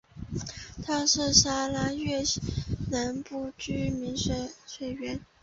[0.83, 2.41] 它是沙拉越西
[2.89, 5.23] 南部居民的水源。